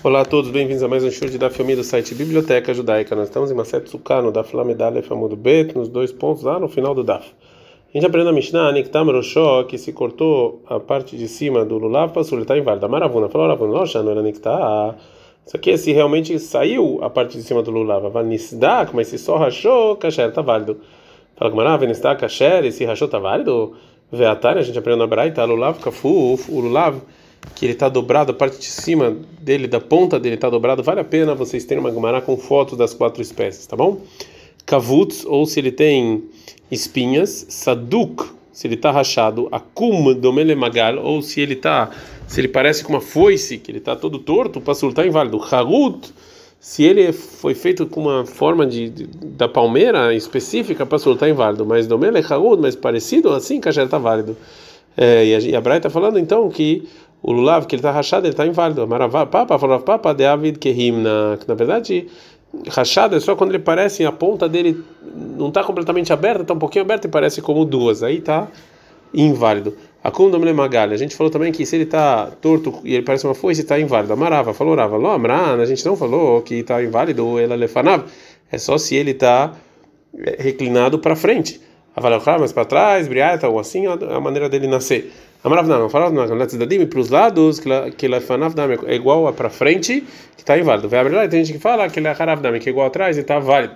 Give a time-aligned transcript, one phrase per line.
[0.00, 3.16] Olá a todos, bem-vindos a mais um show de Daf Yomi do site Biblioteca Judaica.
[3.16, 6.68] Nós estamos em Maset Sukkah, no Daf Lamedale Famudo Bet, nos dois pontos lá no
[6.68, 7.26] final do Daf.
[7.26, 11.78] A gente aprende na Mishnah, Niktam Roshó, que se cortou a parte de cima do
[11.78, 12.86] Lulav, passou, ele está inválido.
[12.86, 14.94] A Maravuna falou, Maravuna, Roshá, não era Niktá.
[15.44, 18.08] Isso aqui é se realmente saiu a parte de cima do Lulav.
[18.08, 20.76] Vanisdak, mas se só rachou, Kasher está válido.
[21.34, 23.74] Fala com Marav, Vanisdak, Kasher, e se rachou está válido?
[24.12, 27.00] Veatari, a gente aprende na Braita, Lulav, Kafuf, Lulav
[27.54, 31.00] que ele está dobrado, a parte de cima dele, da ponta dele está dobrado, vale
[31.00, 34.00] a pena vocês terem uma gumará com fotos das quatro espécies, tá bom?
[34.64, 36.24] Kavuts, ou se ele tem
[36.70, 41.90] espinhas, saduk, se ele está rachado, akum domele magal, ou se ele tá,
[42.26, 45.40] se ele parece com uma foice, que ele está todo torto, o passul está inválido.
[45.50, 46.12] Harut,
[46.58, 51.28] se ele foi feito com uma forma de, de da palmeira específica, o passul está
[51.28, 51.64] inválido.
[51.64, 54.36] Mas domele harut, mas parecido assim, já está válido.
[54.96, 56.88] É, e a, e a Braita está falando então que
[57.22, 58.86] o lulav que ele está rachado, ele está inválido.
[58.86, 62.06] Maravá, papa, falou papa de avid kehimna, que na verdade
[62.68, 64.82] rachado é só quando ele parece a ponta dele
[65.36, 68.48] não está completamente aberta, está um pouquinho aberta e parece como duas, aí está
[69.12, 69.76] inválido.
[70.02, 73.26] A Kundamle Magalha, a gente falou também que se ele está torto e ele parece
[73.26, 74.12] uma foice, está inválido.
[74.12, 78.04] Amarava, falou Rava, lo amran, a gente não falou que está inválido, ela lefanav,
[78.50, 79.52] é só se ele está
[80.16, 81.60] é, reclinado para frente.
[81.98, 85.12] Avalokar, mas para trás, briata, ou assim, é a maneira dele nascer.
[85.42, 87.60] Amaravnam, falaram para os lados,
[87.96, 90.04] que Lefanavnam é igual a para frente,
[90.36, 90.88] que está inválido.
[90.88, 93.74] Vai abrir tem gente que fala que Lecharavnam, que é igual atrás e está válido.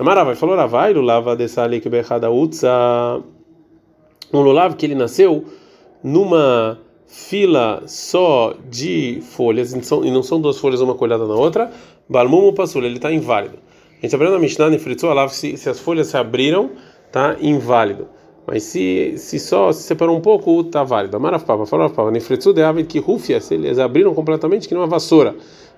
[0.00, 3.22] Amaravai falou Ravai, Lulava que Bechada Utsa,
[4.32, 5.44] um Lulav que ele nasceu
[6.02, 11.70] numa fila só de folhas, e não são duas folhas uma colhada na outra,
[12.08, 13.58] Balmumu Passul, ele está inválido.
[13.98, 16.70] A gente aprendeu na Mishnah, Nefritzou, se, se as folhas se abriram,
[17.10, 18.08] está inválido.
[18.46, 21.16] Mas se, se só se separou um pouco, tá válido.
[21.16, 24.88] Amarav Papa, falou Papa, Nifretsu de Avid que Rufia, eles abriram completamente que nem uma
[24.88, 25.36] vassoura.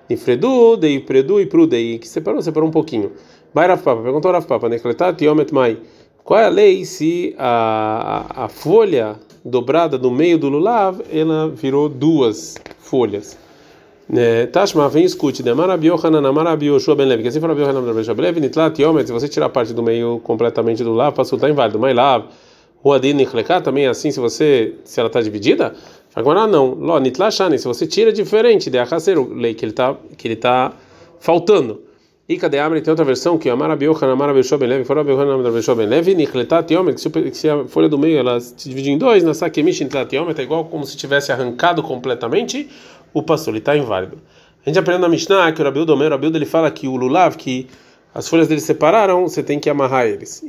[0.09, 3.11] Nifredu, Dei Predu e Prudei, que separou, separou um pouquinho.
[3.53, 5.77] Bairav Papa, perguntou Rav Papa, Nekletat Yomet Mai.
[6.23, 11.49] Qual é a lei se a, a, a folha dobrada no meio do lulav, ela
[11.49, 13.37] virou duas folhas?
[14.11, 15.43] É, Tashma, vem escute.
[15.43, 17.23] Demarabiohanan, Amarabiyoshua Ben Levi.
[17.23, 18.41] Que assim fala Biohanan, Ben Levi.
[18.41, 21.79] Nitlat Yomet, se você tirar parte do meio completamente do lav, passou, tá inválido.
[21.79, 22.25] Mas lav.
[22.83, 25.73] Ruadin Nichleká também é assim se você se ela está dividida?
[26.13, 26.73] Agora não.
[26.73, 30.73] Ló, Nitlashani, se você tira diferente de Achaseru, lei que ele está que ele tá
[31.17, 31.81] faltando.
[32.27, 35.33] E cadê a tem outra versão que Amara Biohan, Amara Beshua Ben Levi, fora Biohan,
[35.33, 36.97] Amara Beshua Ben Levi, Nichletat Yomet,
[37.33, 40.43] se a folha do meio ela se divide em dois, na Sakemish Nichletat Yomet, é
[40.43, 42.69] igual como se tivesse arrancado completamente,
[43.13, 44.17] o pastor, ele está inválido.
[44.65, 46.95] A gente aprende na Mishnah que o Rabiu Domer, o Rabiu ele fala que o
[46.95, 47.67] Lulav, que
[48.13, 50.43] as folhas dele separaram, você tem que amarrar eles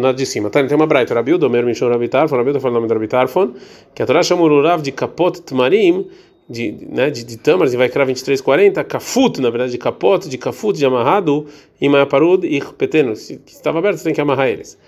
[0.00, 0.48] na, de cima.
[0.48, 0.64] Tá?
[0.64, 3.52] Tem uma braita, Rabiu, Domer, Mishon, Rabitarfon, Rabiu, tá falando o nome do Rabitarfon,
[3.94, 6.06] que a Torá chama o Lulav de Kapot Tmarim,
[6.48, 10.36] de, né, de, de Tamaras, e vai criar 2340, Kafut, na verdade, de Kapot, de
[10.36, 11.46] Kafut, de amarrado,
[11.80, 13.14] e Mayaparud e Peteno.
[13.14, 14.78] Se estava aberto, você tem que amarrar eles.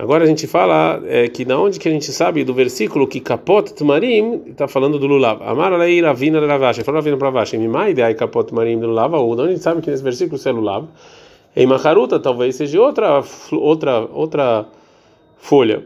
[0.00, 3.20] Agora a gente fala é, que na onde que a gente sabe do versículo que
[3.20, 5.42] Kapot Tmarim está falando do Lulav.
[5.42, 6.82] Amar alei Ravina Ravashi.
[6.82, 7.58] Falou Ravina para Ravashi.
[7.58, 9.12] Mimai de Kapot Tmarim do Lulav.
[9.12, 10.88] Ou de onde a gente sabe que nesse versículo é Lulav?
[11.54, 13.22] Em Maharuta talvez seja outra
[13.52, 14.66] outra outra
[15.36, 15.84] folha.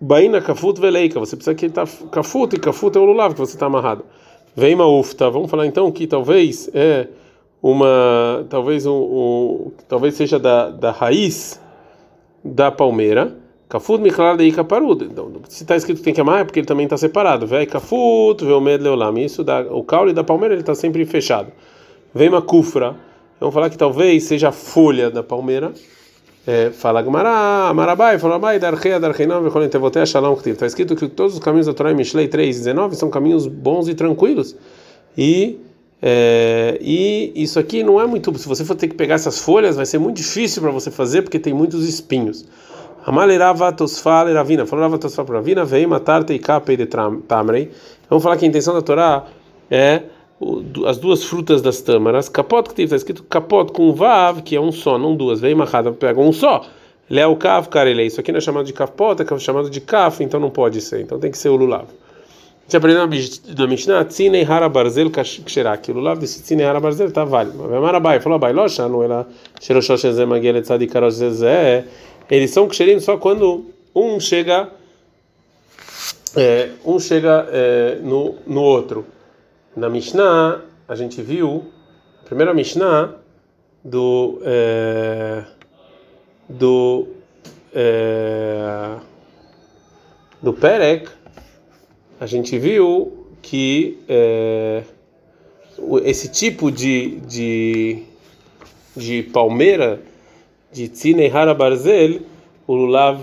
[0.00, 3.40] Baina kafut veleika, você precisa que ele tá kafut e kafut é o lulav que
[3.40, 4.02] você está amarrado.
[4.56, 7.08] Vem maufta, vamos falar então que talvez é
[7.62, 11.62] uma talvez um, um talvez seja da, da raiz
[12.44, 13.36] da palmeira.
[13.68, 15.04] Kafut miklar de ikaparud.
[15.04, 17.46] Então, se está escrito que tem que amar é porque ele também está separado.
[17.46, 19.16] Vem kafut, vem o med leolam.
[19.18, 21.50] Isso da o caule da palmeira ele está sempre fechado.
[22.14, 22.96] Vem uma kufra
[23.40, 25.72] Vamos falar que talvez seja a folha da palmeira.
[26.46, 30.52] É, fala Gmará, Amarabai, fala Abai, Darchei, Darcheinam, Vecholim Tevotea, Shalom Ktiv.
[30.52, 33.88] Está escrito que todos os caminhos da Torá em Mishlei 3, 19 são caminhos bons
[33.88, 34.56] e tranquilos.
[35.16, 35.58] E,
[36.06, 38.36] é, e isso aqui não é muito.
[38.38, 41.22] Se você for ter que pegar essas folhas, vai ser muito difícil para você fazer,
[41.22, 42.44] porque tem muitos espinhos.
[43.06, 47.70] Amalerava tosfale ravina, falava tosfale ravina, vem matar teikapei de tamrei.
[48.10, 49.24] Vamos falar que a intenção da Torá
[49.70, 50.02] é
[50.86, 54.70] as duas frutas das tâmaras, capot que está escrito capot com vav, que é um
[54.70, 56.66] só, não duas, vem marrada, pega um só.
[57.08, 58.08] Léo kav, carelei.
[58.08, 61.00] Isso aqui não é chamado de capot, é chamado de kaf, então não pode ser.
[61.00, 61.86] Então tem que ser o lulav.
[62.72, 63.06] A aprendeu
[63.56, 65.90] na Mishnah, Tzine Hara Barzel Ksherak.
[65.90, 67.58] O lulav desse Tzine Hara Barzel está válido.
[67.58, 69.26] Mas Marabai falou, Abai, Locha, não era
[69.60, 71.84] Sheroshoshe Zé Maguele Tzadik Zé.
[72.30, 74.70] Eles são ksherim só quando um chega,
[76.34, 79.06] é, um chega é, no, no outro.
[79.76, 81.66] Na Mishnah, a gente viu,
[82.22, 83.14] a primeira Mishnah
[83.84, 84.40] do.
[84.42, 85.44] É,
[86.48, 87.08] do.
[87.74, 88.96] É,
[90.42, 91.08] do Perek,
[92.24, 93.12] a gente viu
[93.42, 93.98] que.
[94.08, 94.82] É,
[96.04, 97.98] esse tipo de, de,
[98.96, 100.00] de palmeira,
[100.72, 102.20] de Tzine Harabarzel,
[102.66, 103.20] o Lulav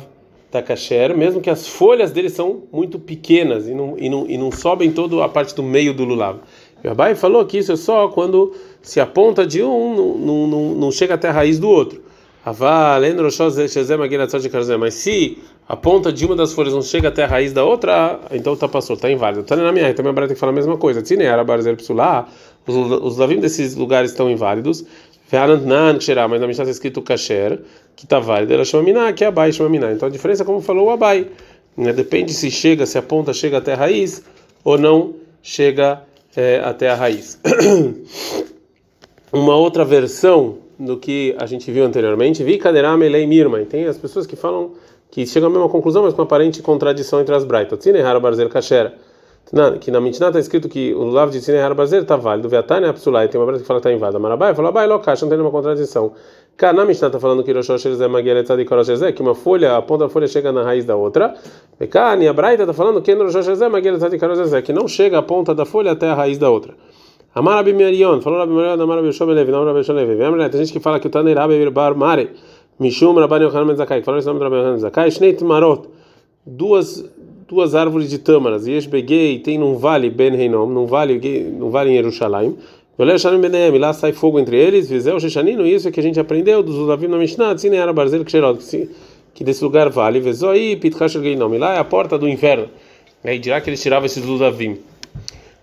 [0.52, 4.52] Takasher, mesmo que as folhas dele são muito pequenas e não, e não, e não
[4.52, 6.40] sobem toda a parte do meio do Lulav.
[6.84, 10.48] E o Abai falou que isso é só quando se a ponta de um não,
[10.48, 12.02] não, não chega até a raiz do outro.
[14.80, 18.20] Mas se a ponta de uma das folhas não chega até a raiz da outra,
[18.32, 19.44] então tá passou, tá inválido.
[19.44, 21.04] Tá na minha, também a tem que falar a mesma coisa.
[21.04, 22.28] Se era barzer psulah,
[22.68, 24.86] os lavim desses lugares estão inválidos.
[25.32, 27.62] Mas na Mishnah está escrito kasher,
[27.96, 28.54] que está válido.
[28.54, 29.92] Ela chama miná, que é abai, chama miná.
[29.94, 31.28] Então a diferença é como falou o abai.
[31.78, 31.94] Né?
[31.94, 34.24] Depende se chega, se a ponta chega até a raiz
[34.64, 36.02] ou não chega
[36.36, 37.40] é, até a raiz.
[39.32, 43.60] Uma outra versão do que a gente viu anteriormente, vi kaderame lei mirma.
[43.60, 44.74] Tem as pessoas que falam
[45.12, 47.78] que chegam à mesma conclusão, mas com aparente contradição entre as braitas.
[47.78, 48.94] Tzinehara barzel kasher.
[49.82, 52.48] Que na Mishnah está escrito que o lavo de Tzinehara barzel está válido.
[52.48, 53.28] Veatane apsulai.
[53.28, 54.18] Tem uma breta que fala que está invada.
[54.18, 56.14] Marabai fala, bai lokash, não tem nenhuma contradição.
[56.62, 60.86] Na Mishnah está falando que que uma folha, a ponta da folha chega na raiz
[60.86, 61.34] da outra.
[61.80, 63.16] E a Braita está falando que
[64.62, 66.76] que não chega a ponta da folha até a raiz da outra.
[67.34, 70.50] Amar Rabi Marion, falou Rabi Marion, Amar Rabi Shom Elevi, não Rabi Shom Elevi.
[70.50, 72.30] Tem gente que fala que o Bar Mare,
[72.82, 75.84] Mishum Rabani Yochanan Ben Zakai, fala esse nome do Rabbi Yochanan Ben Zakai, Shneit Marot,
[76.44, 77.06] duas
[77.48, 81.20] duas árvores de tâmaras, e Beguei tem num vale Ben Reinom, num vale,
[81.52, 82.58] num vale em Jerusalém.
[82.98, 87.08] Lá sai fogo entre eles, Vizel Shechanino, isso é que a gente aprendeu dos Ulavim
[87.08, 88.90] na Mishnah, Tzine era Barzel Ksherot,
[89.36, 92.68] que desse lugar vale, Vezoi Pitchashel Geinom, lá é a porta do inferno.
[93.24, 94.80] Aí dirá que eles tiravam esses Ulavim.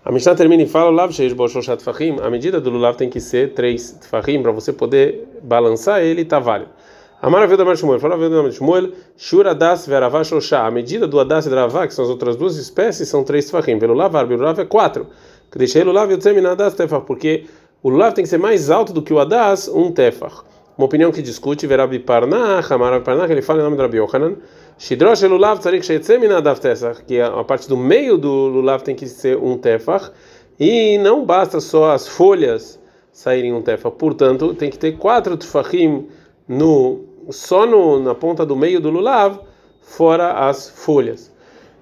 [0.05, 2.17] A Mishnah termina e fala: Lav sheish boshoshat fahim.
[2.21, 6.39] A medida do lulav tem que ser três fahim para você poder balançar ele, tá
[6.39, 6.78] válido.
[7.21, 10.65] A maravilha da Shmuel, fala a vida da Shmuel, Shura das veravá shoshá.
[10.65, 13.77] A medida do adas e dravá, que são as outras duas espécies, são três fahim.
[13.77, 15.05] Pelo lavar, pelo lulav é quatro.
[15.53, 17.43] Deixei lulav e o adas tefach, porque
[17.83, 20.43] o lulav tem que ser mais alto do que o adas, um tefach.
[20.77, 24.37] Uma opinião que discute, Verabi Parnach, Amarabi Parnach, ele fala em nome do Rabi Yohanan.
[24.77, 29.05] Shidrosh lulav tzarik sheyetzemina dav tesach, que a parte do meio do lulav tem que
[29.05, 30.09] ser um tefach,
[30.57, 32.79] e não basta só as folhas
[33.11, 36.07] saírem um tefach, portanto tem que ter quatro tefachim
[36.47, 39.39] no, só no, na ponta do meio do lulav,
[39.81, 41.31] fora as folhas.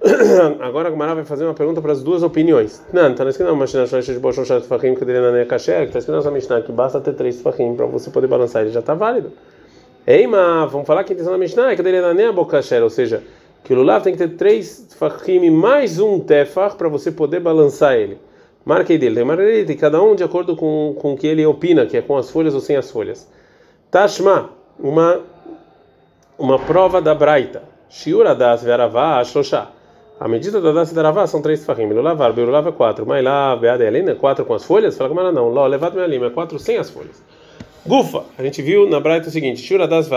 [0.61, 2.83] Agora a Gumara vai fazer uma pergunta para as duas opiniões.
[2.93, 3.55] Não, está escrito na
[5.47, 8.61] Tfachim, que está escrito nessa Mishnah que basta ter três Tfachim para você poder balançar,
[8.61, 9.31] ele já está válido.
[10.05, 13.23] Eima, vamos falar que a intenção da Mishnah é a boca ou seja,
[13.63, 17.95] que o lulav tem que ter três tefachim mais um tefach para você poder balançar
[17.95, 18.17] ele.
[18.63, 21.97] Marquei dele, tem marquei cada um de acordo com, com o que ele opina, que
[21.97, 23.29] é com as folhas ou sem as folhas.
[23.91, 25.21] Tashma, uma
[26.37, 27.63] uma prova da Braita.
[27.89, 29.69] Shiura das veravá shloshá.
[30.19, 31.85] A medida da das veravá são três tefachim.
[31.87, 32.33] Lulavar,
[32.67, 33.05] é quatro.
[33.05, 34.97] Mailá, é quatro com as folhas?
[34.97, 35.49] Fala ela não.
[35.49, 37.23] Ló, levado minha lima, quatro sem as folhas.
[37.85, 40.09] Gufa, a gente viu na Braita o seguinte: Shura das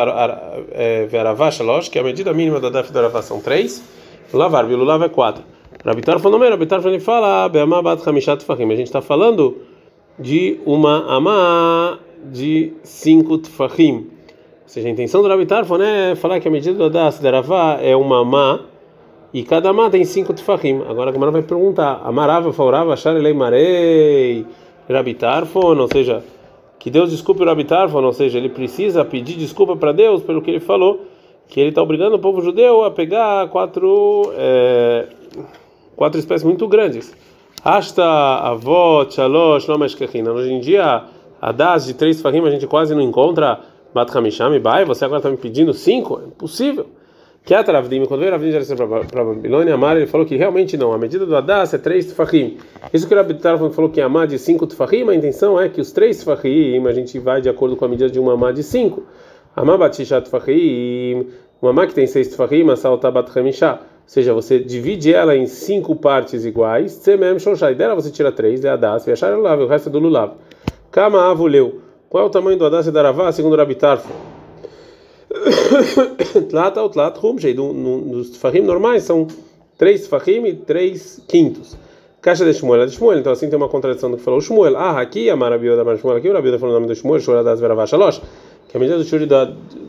[0.73, 3.83] é, Veravashalosh, que é a medida mínima da Daf Veravá são 3,
[4.33, 5.45] Lavar, Vilulav é 4.
[5.85, 8.73] Rabitar falou meio, Rabitar falou fala, Beamá Bat Hamishat Tfahim.
[8.73, 9.59] A gente está falando
[10.19, 14.11] de uma Amá de 5 Tfahim.
[14.71, 17.97] Seja, a intenção do Rabitar foi né, falar que a medida da Das Veravá é
[17.97, 18.61] uma Amá
[19.35, 20.83] e cada Amá tem 5 Tfahim.
[20.89, 24.47] Agora a Gamara vai perguntar: Amarava, Faurava, Sharelei Marei,
[24.89, 26.23] Rabitar, ou seja
[26.79, 30.41] que Deus desculpe o Rabi Tarfon, ou seja, ele precisa pedir desculpa para Deus pelo
[30.41, 31.01] que ele falou,
[31.49, 35.09] que ele está obrigando o povo judeu a pegar quatro é,
[35.97, 37.13] quatro espécies muito grandes.
[37.65, 40.31] Hasta, avó, shalosh, lomashkechina.
[40.31, 41.07] Hoje em dia,
[41.43, 43.59] a das de três fahim a gente quase não encontra
[44.55, 44.85] e bai.
[44.85, 46.21] Você agora está me pedindo cinco?
[46.23, 46.87] É impossível.
[47.45, 50.99] Que a Taravdim, quando veio Ravdim para Babilônia, Amar, ele falou que realmente não, a
[50.99, 52.59] medida do Adas é três tefahim.
[52.93, 53.39] Isso que o Rabi
[53.73, 56.93] falou que é amar de cinco tefahim, a intenção é que os três tefahim, a
[56.93, 59.05] gente vai de acordo com a medida de uma amar de cinco.
[59.57, 61.29] Amar batisha tefahim,
[61.63, 65.47] uma amar que tem seis tefahim, a salta bat Ou seja, você divide ela em
[65.47, 69.89] cinco partes iguais, Tsemem shoshai, dela você tira três, de Adas, e achar o resto
[69.89, 70.35] é do lulav.
[70.91, 71.90] Kama avuleu.
[72.11, 74.11] Qual é o tamanho do Adas e da Ravá, segundo o Tarfon?
[76.51, 79.29] Tlat ao Tlat Rumshei, nos Tfahim normais são
[79.79, 81.79] três Tfahim e três quintos.
[82.21, 84.77] Caixa de Shmuel é de Shmuel, então assim tem uma contradição do que falou Shmuel.
[84.77, 87.45] Ah, aqui a Marabioda da Shmuel, aqui o Rabioda falou o nome do Shmuel, Shura
[87.45, 88.21] das Veravashalosh,
[88.69, 89.29] que a medida do Shuri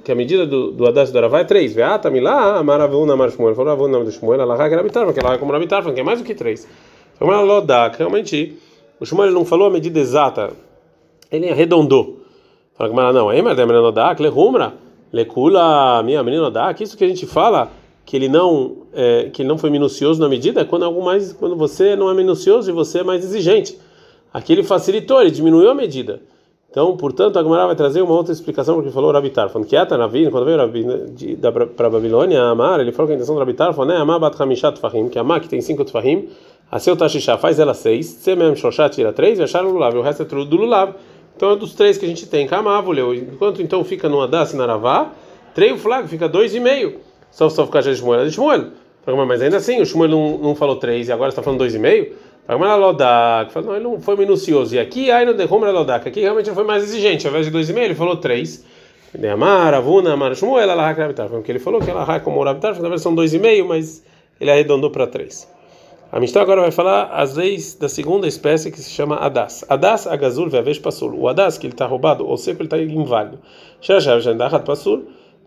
[0.03, 1.73] que a medida do, do Adas do Aravá é três.
[1.73, 5.19] Veata milá, Amaravuna Mar Shmuel, falou Ravuna o nome do Shmuel, Allah que Rabitarvan, que
[5.19, 6.67] ela é como Rabitarvan, que é mais do que três.
[7.15, 8.59] Então lodak, realmente,
[8.99, 10.53] o Shmuel não falou a medida exata,
[11.31, 12.21] ele arredondou.
[12.75, 14.73] Fala que não, aí, mas é menino lodak, lehumra.
[15.13, 16.23] Lecula, minha
[16.73, 17.69] que isso que a gente fala
[18.05, 21.33] que ele não é, que ele não foi minucioso na medida é quando algo mais
[21.33, 23.77] quando você não é minucioso e você é mais exigente.
[24.33, 26.21] aqui ele facilitou, ele diminuiu a medida.
[26.69, 29.97] Então, portanto, a Gemara vai trazer uma outra explicação porque falou Rabitar, falando que Ata
[29.97, 30.85] Ravin, quando veio Rabi
[31.75, 34.41] para a Babilônia, Amar, ele falou que a intenção do Rabitar foi, né, Amar bat
[34.41, 36.29] Hamishat Tfahim, que Amar que tem cinco Tfahim,
[36.71, 40.01] a seu Tashisha faz ela seis, Semem Shoshat tira três, e achar o Lulav, o
[40.01, 40.93] resto é tudo do Lulav.
[41.41, 44.55] Então é dos três que a gente tem, Kamavuleu, enquanto então fica no Adas e
[44.55, 45.09] Naravá,
[45.55, 46.99] Treio Flag fica dois e meio,
[47.31, 48.65] só só ficar de Shmuel, de Shmuel.
[49.27, 51.79] Mas ainda assim, o Shmuel não, não falou três e agora está falando dois e
[51.79, 52.13] meio.
[52.47, 54.75] Não, ele não foi minucioso.
[54.75, 57.25] E aqui, aí no Derrom Lodak, aqui realmente ele foi mais exigente.
[57.25, 58.63] Ao invés de dois e meio, ele falou três.
[59.33, 61.27] Amar, Avuna, Amar, Shmuel, ela Rabitar.
[61.27, 63.67] Foi o que ele falou, que ela como o Rabitar, na versão dois e meio,
[63.67, 64.03] mas
[64.39, 65.49] ele arredondou para três.
[66.11, 69.63] A Mishnah agora vai falar as leis da segunda espécie que se chama Adas.
[69.69, 71.17] Adas, Agazul, Veavesh, Passul.
[71.17, 73.39] O Adas, que ele está roubado, ou seco, ele está inválido.
[73.79, 75.03] Shashav, Jandahat, Passul.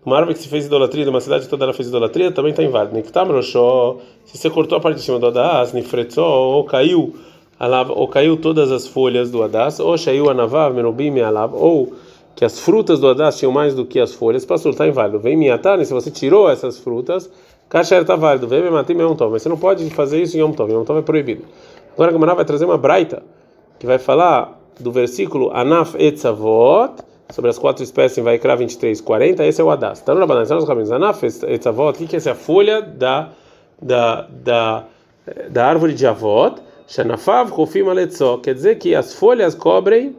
[0.07, 2.97] Uma árvore que se fez idolatria, uma cidade toda ela fez idolatria, também está inválido.
[2.97, 7.15] Niktam roshó, se você cortou a parte de cima do adas, nifretzó, ou caiu,
[7.91, 11.93] ou caiu todas as folhas do adas, ou shaiu anavav, menubim, alav, ou
[12.35, 15.19] que as frutas do adas tinham mais do que as folhas, passou, está inválido.
[15.21, 17.31] Vem miatane, se você tirou essas frutas,
[17.69, 18.47] kasher está válido.
[18.47, 20.99] Vem mematim, yom tov, mas você não pode fazer isso em yom tov, yom tov
[20.99, 21.45] é proibido.
[21.95, 23.23] Agora a Gamara vai trazer uma braita,
[23.79, 29.45] que vai falar do versículo anaf etzavot, sobre as quatro espécies em Vaikra 23, 40,
[29.45, 30.01] esse é o Adas.
[30.01, 33.31] Então, na banana, os caminhos, Anaf, Etzavot, o que é essa folha da,
[33.81, 34.85] da, da,
[35.51, 36.61] da árvore de Avot?
[36.87, 40.15] Shanafav, Kofim, Aletzó, quer dizer que as folhas cobrem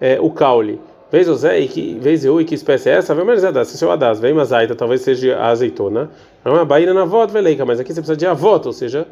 [0.00, 0.80] é, o caule.
[1.10, 1.58] Vez o Zé,
[1.98, 3.14] vez eu, e que espécie é essa?
[3.14, 4.20] Vem mais Adas, é o Adas.
[4.20, 6.08] Vem Mazaita, talvez seja a azeitona.
[6.44, 9.08] É a baína na Avot, Veleika, mas aqui você precisa de Avot, ou seja,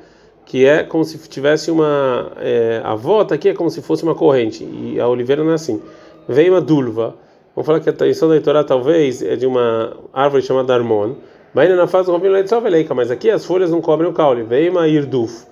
[0.47, 2.31] que é como se tivesse uma.
[2.37, 5.55] É, a Avot aqui é como se fosse uma corrente, e a oliveira não é
[5.55, 5.83] assim.
[6.29, 7.17] Vem uma Dulva.
[7.57, 11.17] Vamos falar que a tradição da Torá talvez é de uma árvore chamada Armon.
[11.53, 14.45] Mas na fase do Robin Leitzoveleika, mas aqui as folhas não cobrem o caule.
[14.45, 15.48] Veio uma Irduf.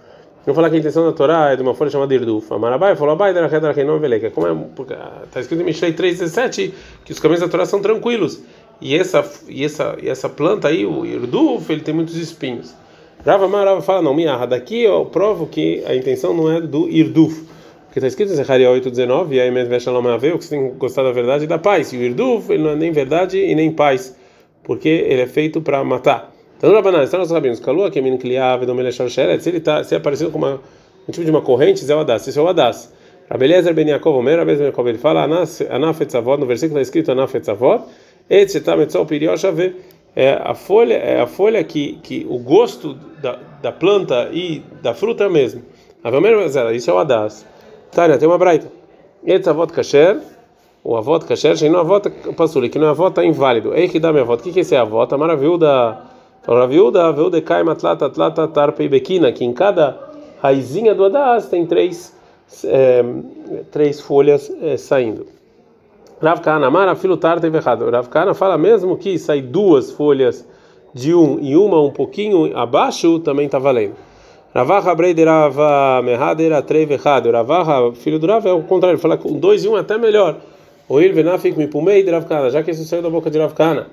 [0.46, 2.52] Vamos falar que a intenção da Torá é de uma folha chamada Irduf.
[2.52, 4.30] A Marabai falou, Abai, Reda Reinon Veleika.
[4.30, 6.72] Como é, está escrito em Mishlei 3,17
[7.04, 8.40] que os caminhos da Torá são tranquilos.
[8.80, 12.72] E essa, e essa, e essa planta aí, o Irduf, ele tem muitos espinhos.
[13.24, 17.44] Rava Marava fala, não, minha, daqui eu provo que a intenção não é do Irduf
[17.96, 20.76] porque está escrito em Zecharia 8,19, e aí mesmo Veshalom Aveu, que você tem que
[20.76, 21.94] gostar da verdade e da paz.
[21.94, 24.14] E o Irduf, ele não é nem verdade e nem paz,
[24.62, 26.35] porque ele é feito para matar.
[26.56, 29.94] Então, Rabanan, estão os rabinos, Kalua, que é Minkliav, Domelechar Sheret, se ele está se
[29.94, 30.60] é parecido com uma,
[31.06, 32.90] um tipo de uma corrente, é o Adas, esse é o Adas.
[33.30, 37.12] Rabeliezer Ben Yaakov, Omer, Rabeliezer Ben Yaakov, ele fala, Anaf Etzavot, no versículo está escrito
[37.12, 37.84] Anaf Etzavot,
[38.30, 39.76] Etzetam Etzol Pirioshave,
[40.14, 44.94] é a folha, é a folha que, que o gosto da, da planta e da
[44.94, 45.62] fruta é o mesmo.
[46.74, 47.44] Isso é o Adas.
[47.90, 48.72] Tânia, tem uma braita.
[49.26, 50.18] Esse avot kasher,
[50.82, 53.74] o avot kasher, não avot passuli, que não é avot tá inválido.
[53.74, 54.40] Ei que dá minha avot.
[54.40, 55.12] O que que é esse avot?
[55.12, 56.15] A maravilha
[56.46, 59.98] Raviuda, viuda cai matlata atlata tarpa e bequina, que em cada
[60.40, 62.14] raizinha do adas tem três
[62.64, 63.04] é,
[63.72, 65.26] três folhas é, saindo.
[66.22, 67.90] Rav Kana, Mara, filo tarta e errado.
[67.90, 70.46] Rav fala mesmo que sai duas folhas
[70.94, 73.94] de um e uma um pouquinho abaixo, também está valendo.
[74.54, 77.30] Ravaha Breiderava Mehadera Trevechad.
[77.30, 80.36] Ravaha, filho do Rav, é o contrário, fala com dois e um até melhor.
[80.88, 83.88] O Il Venafik Mipumei de Ravkana, já que isso saiu da boca de Ravkana.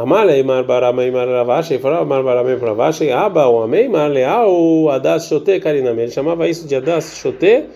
[0.00, 4.08] Amale imar barama imar ravashi, fora amar ah, barama imar ravashi, aba o amei imar
[4.08, 6.02] leal adas shote kariname.
[6.02, 7.66] Ele chamava isso de adas shote,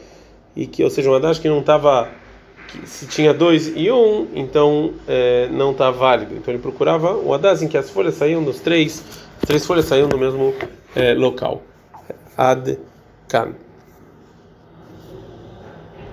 [0.57, 2.09] e que, ou seja, um adas que não estava,
[2.87, 6.35] se tinha dois e um, então é, não está válido.
[6.35, 9.05] Então ele procurava um adas em que as folhas saíam dos três,
[9.43, 10.55] as três folhas saíam do mesmo
[10.97, 11.63] é, local.
[12.39, 12.79] Ad
[13.29, 13.53] kan.